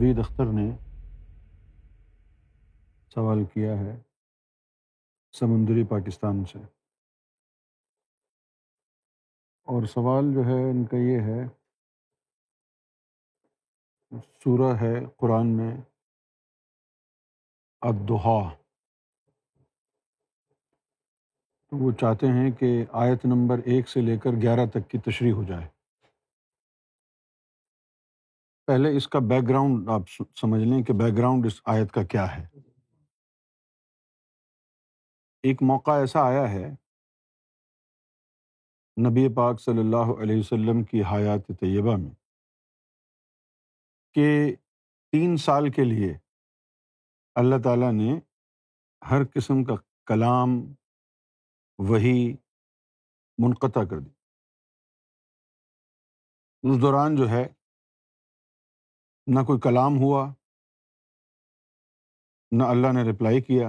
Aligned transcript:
عبید 0.00 0.18
اختر 0.18 0.44
نے 0.44 0.70
سوال 3.14 3.44
کیا 3.44 3.72
ہے 3.72 4.00
سمندری 5.32 5.84
پاکستان 5.84 6.44
سے۔ 6.44 6.58
اور 9.62 9.84
سوال 9.84 10.24
جو 10.34 10.40
ہے 10.40 10.70
ان 10.70 10.84
کا 10.84 10.96
یہ 10.96 11.20
ہے، 11.20 11.48
سورہ 14.20 14.76
ہے 14.80 14.94
قرآن 15.16 15.46
میں 15.46 15.76
ادہا 17.80 18.54
تو 21.66 21.76
وہ 21.76 21.92
چاہتے 21.92 22.26
ہیں 22.26 22.50
کہ 22.50 22.84
آیت 22.92 23.24
نمبر 23.24 23.58
ایک 23.58 23.88
سے 23.88 24.00
لے 24.00 24.18
کر 24.18 24.30
گیارہ 24.42 24.66
تک 24.66 24.90
کی 24.90 24.98
تشریح 24.98 25.32
ہو 25.32 25.44
جائے۔ 25.44 25.79
پہلے 28.70 28.96
اس 28.96 29.06
کا 29.08 29.18
بیک 29.18 29.48
گراؤنڈ 29.48 29.88
آپ 29.90 30.08
سمجھ 30.40 30.62
لیں 30.62 30.82
کہ 30.82 30.92
بیک 30.92 31.16
گراؤنڈ 31.16 31.46
اس 31.46 31.60
آیت 31.66 31.92
کا 31.92 32.02
کیا 32.02 32.26
ہے۔ 32.36 32.44
ایک 35.44 35.62
موقع 35.62 35.90
ایسا 35.90 36.20
آیا 36.26 36.46
ہے، 36.50 36.66
نبی 38.96 39.24
پاک 39.34 39.60
صلی 39.60 39.80
اللہ 39.80 40.12
علیہ 40.22 40.38
وسلم 40.38 40.82
کی 40.84 41.02
حیات 41.02 41.46
طیبہ 41.60 41.96
میں، 41.96 42.14
کہ 44.16 44.54
تین 45.12 45.36
سال 45.36 45.70
کے 45.70 45.84
لیے 45.84 46.12
اللہ 47.36 47.62
تعالیٰ 47.64 47.92
نے 47.92 48.18
ہر 49.02 49.24
قسم 49.34 49.64
کا 49.64 49.74
کلام 50.06 50.48
وہی 51.78 52.18
منقطع 53.38 53.84
کر 53.90 53.98
دی 53.98 54.10
اس 56.64 56.80
دوران 56.82 57.16
جو 57.16 57.28
ہے 57.28 57.46
نہ 59.26 59.40
کوئی 59.46 59.60
کلام 59.60 59.98
ہوا، 59.98 60.34
نہ 62.52 62.62
اللہ 62.62 62.86
نے 62.92 63.10
رپلائی 63.10 63.40
کیا 63.40 63.68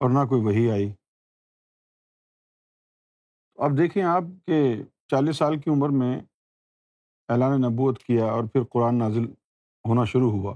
اور 0.00 0.10
نہ 0.10 0.28
کوئی 0.28 0.42
وہی 0.42 0.70
آئی۔ 0.70 0.92
اب 3.54 3.70
دیکھیں 3.78 4.02
آپ 4.02 4.22
کہ 4.46 4.82
چالیس 5.06 5.36
سال 5.36 5.60
کی 5.60 5.70
عمر 5.70 5.88
میں 5.88 6.20
اعلان 7.28 7.60
نبوت 7.60 8.02
کیا 8.02 8.24
اور 8.24 8.44
پھر 8.44 8.64
قرآن 8.64 8.98
نازل 8.98 9.24
ہونا 9.88 10.04
شروع 10.04 10.30
ہوا۔ 10.30 10.54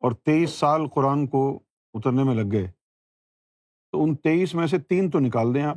اور 0.00 0.12
تیئیس 0.12 0.50
سال 0.50 0.80
قرآن 0.94 1.26
کو 1.26 1.62
اترنے 1.94 2.24
میں 2.24 2.34
لگ 2.34 2.52
گئے۔ 2.52 2.66
تو 3.92 4.04
ان 4.04 4.16
تیئیس 4.16 4.54
میں 4.54 4.66
سے 4.66 4.78
تین 4.78 5.10
تو 5.10 5.18
نکال 5.18 5.54
دیں 5.54 5.62
آپ، 5.62 5.76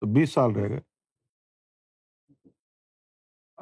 تو 0.00 0.14
بیس 0.14 0.32
سال 0.32 0.52
رہ 0.52 0.68
گئے۔ 0.68 0.93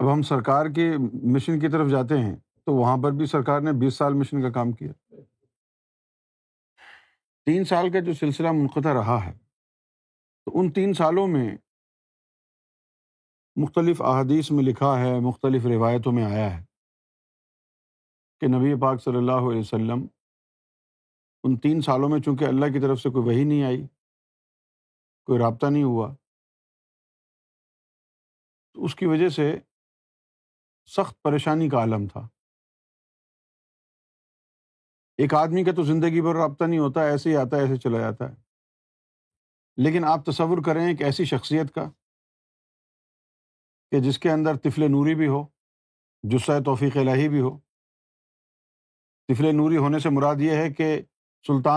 اب 0.03 0.13
ہم 0.13 0.23
سرکار 0.23 0.67
کے 0.67 0.85
مشن 1.33 1.59
کی 1.61 1.69
طرف 1.69 1.91
جاتے 1.91 2.19
ہیں 2.19 2.37
تو 2.67 2.73
وہاں 2.75 2.97
پر 3.03 3.13
بھی 3.13 3.27
سرکار 3.27 3.61
نے 3.61 3.73
بیس 3.73 3.95
سال 3.95 4.15
مشن 4.15 4.43
کا 4.43 4.51
کام 4.51 4.73
کیا۔ 4.73 4.93
تین 7.47 7.65
سال 7.65 7.91
کا 7.93 8.01
جو 8.01 8.15
سلسلہ 8.15 8.53
منقطع 8.53 8.95
رہا 8.95 9.19
ہے، 9.27 9.33
تو 10.47 10.59
ان 10.61 10.71
تین 10.73 10.95
سالوں 10.95 11.27
میں 11.29 11.57
مختلف 13.57 14.03
احادیث 14.03 14.51
میں 14.51 14.65
لکھا 14.65 14.99
ہے، 15.01 15.19
مختلف 15.21 15.67
روایتوں 15.67 16.13
میں 16.13 16.25
آیا 16.25 16.59
ہے 16.59 16.65
کہ 18.41 18.47
نبی 18.47 18.75
پاک 18.81 19.03
صلی 19.03 19.17
اللہ 19.17 19.51
علیہ 19.51 19.61
وسلم 19.61 20.07
ان 21.45 21.57
تین 21.57 21.81
سالوں 21.81 22.09
میں 22.09 22.21
چونکہ 22.21 22.45
اللہ 22.45 22.73
کی 22.73 22.81
طرف 22.81 23.01
سے 23.01 23.11
کوئی 23.11 23.25
وہی 23.27 23.45
نہیں 23.45 23.63
آئی، 23.65 23.87
کوئی 25.29 25.39
رابطہ 25.39 25.67
نہیں 25.67 25.83
ہوا، 25.83 26.15
تو 28.77 28.85
اس 28.85 28.95
کی 28.95 29.07
وجہ 29.07 29.29
سے 29.29 29.53
سخت 30.87 31.23
پریشانی 31.23 31.69
کا 31.69 31.77
عالم 31.77 32.07
تھا۔ 32.07 32.29
ایک 35.19 35.35
آدمی 35.35 35.65
کا 35.65 35.73
تو 35.73 35.83
زندگی 35.83 36.21
بھر 36.21 36.35
رابطہ 36.35 36.65
نہیں 36.65 36.79
ہوتا، 36.79 37.03
ایسے 37.03 37.31
ہی 37.31 37.37
آتا 37.37 37.57
ہے، 37.57 37.63
ایسے 37.63 37.77
چلا 37.77 37.99
جاتا 37.99 38.31
ہے۔ 38.31 38.35
لیکن 39.77 40.05
آپ 40.05 40.25
تصور 40.27 40.59
کریں 40.67 40.87
ایک 40.87 41.03
ایسی 41.03 41.25
شخصیت 41.25 41.75
کا 41.75 41.91
کہ 43.91 44.01
جس 44.01 44.19
کے 44.19 44.31
اندر 44.31 44.57
طفل 44.57 44.91
نوری 44.91 45.15
بھی 45.15 45.29
ہو 45.29 45.47
جسہ 46.23 46.61
توفیق 46.65 46.97
الہی 46.97 47.29
بھی 47.29 47.41
ہو۔ 47.41 47.59
طفل 49.29 49.57
نوری 49.57 49.77
ہونے 49.77 49.99
سے 49.99 50.09
مراد 50.09 50.37
یہ 50.41 50.51
ہے 50.51 50.73
کہ 50.73 51.03
سلطان 51.47 51.71